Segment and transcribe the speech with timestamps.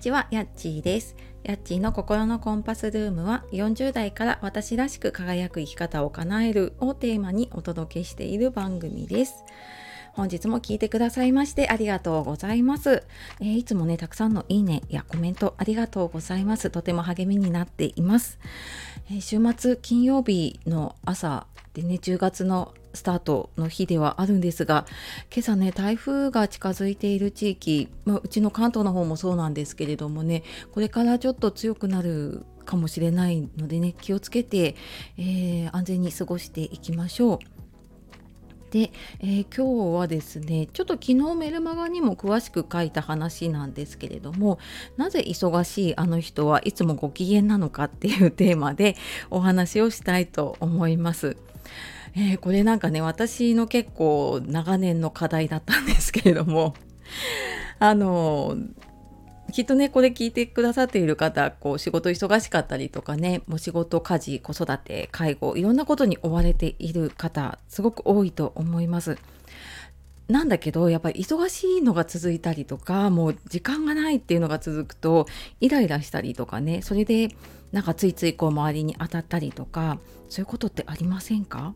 [0.00, 1.14] ちは、やっちーです。
[1.44, 9.44] やっちーの心のコンパスルームは40代から私らしく輝く生き方を叶えるをテーマにお届けしている番組です。
[10.12, 13.04] 本日も聞いてくださいましてありがとうございます、
[13.40, 18.40] えー、いつもねたくさんのいいねやコメントありがとうございますとても励みになっています、
[19.08, 24.86] えー、週末金曜日の朝でね10月のスタートの日ではあるんですが
[25.32, 30.42] 今朝ね台風が近づいている地域、まあ、うちの関東の方もそうなんですけれどもね
[30.72, 34.74] これからちょっと強くなるかもしれないのでね気をつけて、
[35.16, 37.60] えー、安全に過ごしていきましょう。
[38.70, 44.60] で、えー、今日はですねちょっと昨日メルマガにも詳しく書いた話なんですけれども
[44.96, 48.96] なぜ忙しいあの人はいつもご機嫌なのかっていうテーマで
[49.28, 51.36] お話をしたいと思います。
[52.14, 56.74] えー、これなんかね私の結構長年の課題だったんですけれども
[57.78, 58.56] あの
[59.52, 69.18] きっとねこれ聞いてくださっている方こう仕事忙しかったりとかねもう仕事家事子育て介護いろんなことに追われている方すごく多いと思います。
[70.28, 75.26] なんだけどやっぱり忙しいのが続いたりとかもう時間がないっていうのが続くと
[75.60, 77.34] イライラしたりとかねそれで
[77.72, 81.74] なんかついついこう周りに当たったりとかそういうことってありませんか？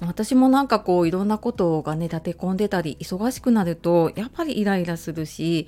[0.00, 5.66] 私もなんかこういろんなことがね立て込んでたり忙しくなるとやっぱりイライラするし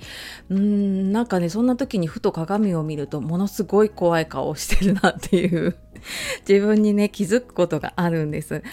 [0.49, 5.75] うんなんかねそんな時にふと鏡を見るとものすごい怖い顔をしてるなっていう
[6.47, 8.63] 自分にね気づくことがあるんです。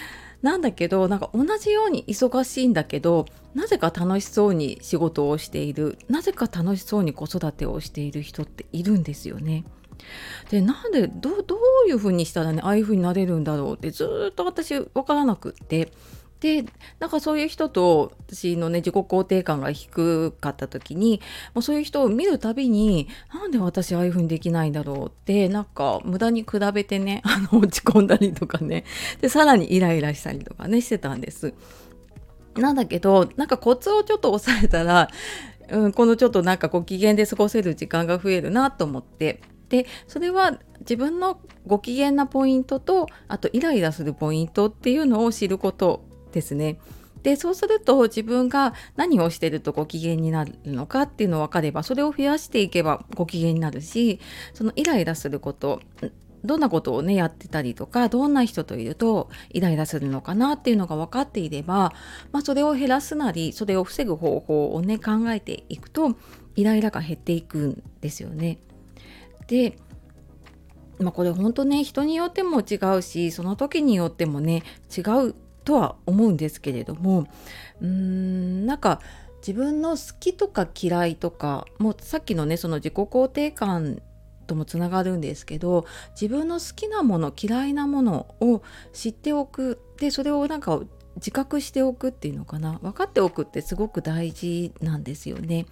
[0.41, 9.65] なんだけどなんか同じように忙しいんだけどなぜか楽しそうに仕事をしているなぜか楽しそうに子育てをしている人っているんですよね。
[10.49, 11.55] でなんでどど
[11.85, 15.91] ういう風にしたらねああいう風になれるんだろうってずっと私分からなくって。
[16.39, 16.63] で
[16.99, 21.21] なんかそういう人と私のね自己肯定感が低かった時に
[21.53, 28.85] もうそういう人を見るたびになんで私ああいう風にできないんだろうってなんか無駄に比べてね あの落ち込んだりとかね。
[29.21, 31.53] でさらにイライラしたりとかねしてたんです。
[32.55, 35.09] なんだけどなんかコツをちょっと押さえたら、
[35.69, 39.41] うん、このちょっとなんかご機嫌で過ごせる時間が増えるなと思って。
[39.69, 46.79] でそれは自分のご機嫌なポイントとあとイライラするポイントっていうのを知ることですね。
[47.23, 54.21] でそうすると自分が何をしてるとご機嫌になるのかっていうのを分かればそれを増やしていけばご機嫌になるし
[54.53, 55.81] そのイライラすること
[56.45, 61.93] どんなことをねやってたりとかどんな人といるとイライラするのかなっていうのが分かっていれば、
[62.31, 66.15] まあ、それを減らすなりそれを防ぐ方法をね考えていくと
[66.55, 68.59] イライラが減っていくんですよね。
[69.49, 69.77] で
[70.99, 74.63] まあこれ本当ね人によっても違うしその時によってもね
[74.95, 77.27] 違うとは思うんですけれども
[77.81, 79.01] うーんなんか
[79.39, 84.01] 自分の好きとか嫌いとかもうさっきのねその自己肯定感
[84.45, 85.85] ともつながるんですけど
[86.19, 88.61] 自分の好きなもの嫌いなものを
[88.93, 90.81] 知っておくでそれをなんか
[91.15, 95.65] 自覚しておくっていうのかな分かっておくってすごく大事なんですよね。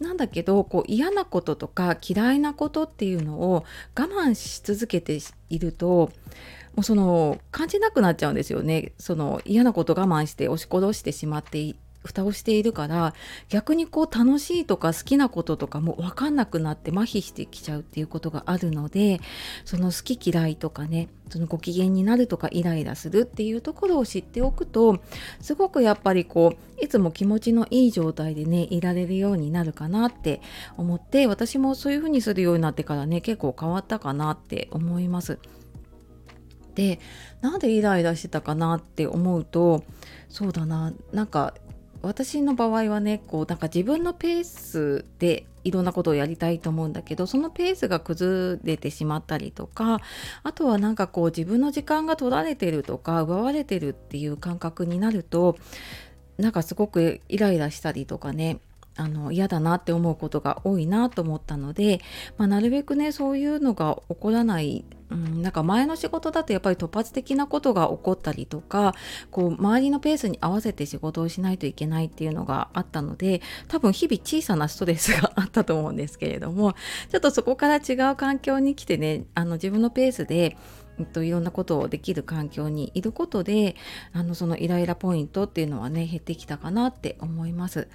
[0.00, 3.64] なんだけどこう嫌なこととか嫌いなことっていうのを
[3.98, 6.10] 我慢し続けていると
[6.76, 8.92] もうその感じなくなっちゃうんですよね。
[8.98, 13.14] その嫌なこと我慢して押し殺してしまって蓋をしているから
[13.48, 19.20] 逆にこう楽しいとか好きなこととかも分かんなくなって麻痺してきちゃうっていうことがあるので
[19.64, 25.00] その好き嫌いとかねそのご機嫌になるとかイライラするっていうところを知っておくと
[25.40, 30.40] すごくやっぱりこういつも気持ちのいい状態でねいられるようになるかなって
[30.76, 35.38] 思って私もそういうふうにするようになってからね結構変わったかなって思います。
[36.74, 37.00] で
[37.40, 39.82] なんでイライラしてたかなって思うと
[40.28, 41.54] そうだななんか
[42.02, 50.00] 私の場合はねこうなんか自分のペースでいろんなことをやりたいと思うんだけどそのペースが崩れてしまったりとか
[50.42, 55.56] あとはなんかこう自分の時間が取られてるとか奪われてるっていう感覚になると
[56.38, 58.60] なんかすごくイライラしたりとかね
[58.98, 62.00] あの嫌だなって思うことが多いなと思ったので、
[62.36, 68.94] まあ、なるべくねそういうのが起こらないうん、なんか前の仕事だとやっぱり突発的なことが起こったりとか
[69.30, 76.74] こう周りのペースに合わせて仕事をしないといけないっていうのがあったので多分日々小さなストレスがあったと思うんですけれども
[77.10, 80.56] ちょっとそこから違う環境に来てねあの自分のペースで
[80.98, 83.76] えっと、いろんなことをできる環境にいることで
[84.12, 87.88] あのそのイライラポイントっていうのはね減ってきたかなって思います。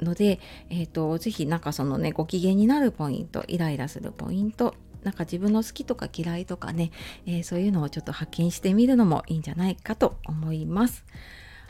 [0.00, 6.90] ので、えーと、ぜひなんかそのねご機嫌になるポイントイライラするポイントなんか自分の好きとか嫌いとかね、
[7.26, 11.04] えー、そういうのをちょっと発見してみるのもいいんじゃないかと思います。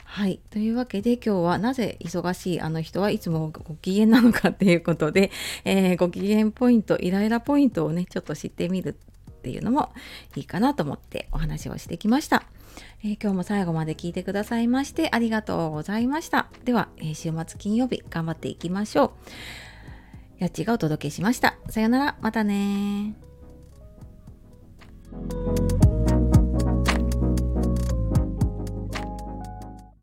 [0.04, 0.38] はい。
[0.50, 5.32] というわけで今日はなぜ忙しいあの人はいつもご機嫌なのかっていうことで、
[5.64, 8.96] えー、ご機嫌ポイント、イライラポイントをね、ちょっと知ってみる
[9.44, 9.92] っていうのも
[10.36, 12.44] いいかなと思ってお話をしてきました。
[13.04, 16.48] えー、今日も最後まで聞いてくださいましてありがとうございました。
[16.64, 19.10] では、えー、週末金曜日頑張っていきましょう。
[20.38, 21.58] やっちがお届けしました。
[21.68, 23.14] さよなら、またね